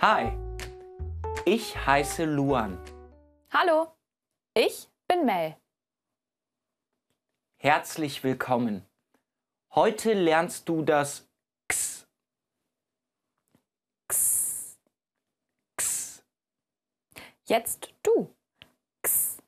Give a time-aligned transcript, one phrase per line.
[0.00, 0.30] Hi,
[1.44, 2.78] ich heiße Luan.
[3.50, 3.96] Hallo,
[4.54, 5.56] ich bin Mel.
[7.56, 8.86] Herzlich willkommen.
[9.74, 11.28] Heute lernst du das
[11.68, 12.06] X.
[14.08, 14.78] X.
[15.72, 16.24] X.
[17.46, 18.32] Jetzt du.
[19.00, 19.42] X.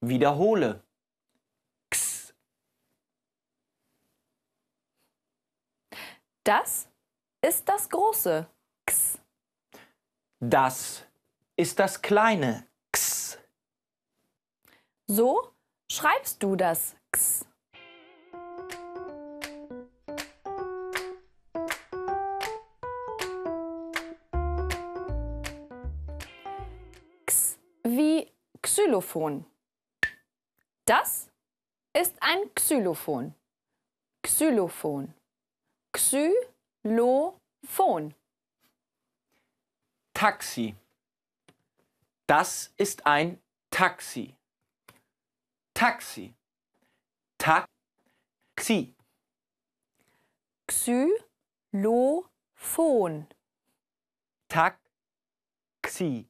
[0.00, 0.82] Wiederhole.
[1.90, 2.32] X.
[6.44, 6.88] Das
[7.42, 8.46] ist das große
[8.86, 9.18] X.
[10.40, 11.04] Das
[11.56, 13.38] ist das kleine X.
[15.06, 15.52] So
[15.90, 17.46] schreibst du das X.
[27.22, 28.30] X wie
[28.62, 29.46] Xylophon.
[30.84, 31.28] Das
[31.92, 33.34] ist ein Xylophon.
[34.22, 35.14] Xylophon.
[35.92, 36.49] Xylophon.
[40.14, 40.74] Taxi.
[42.26, 43.38] Das ist ein
[43.70, 44.34] Taxi.
[45.74, 46.34] Taxi.
[47.38, 48.94] Taxi.
[50.66, 52.26] Xylophon.
[54.48, 56.26] Taxi.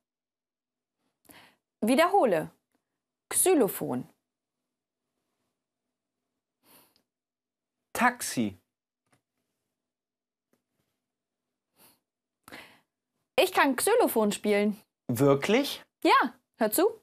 [1.81, 2.51] Wiederhole.
[3.29, 4.09] Xylophon.
[7.93, 8.60] Taxi.
[13.43, 14.77] Ich kann Xylophon spielen.
[15.09, 15.83] Wirklich?
[16.05, 17.01] Ja, hör zu.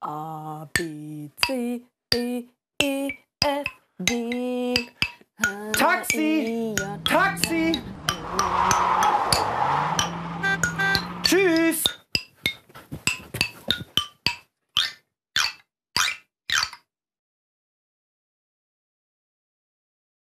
[0.00, 2.48] A, B, C, D,
[2.80, 3.12] E,
[3.44, 3.66] F,
[3.98, 4.74] G.
[5.44, 6.16] H, Taxi!
[6.18, 7.04] I, J.
[7.04, 7.57] Taxi!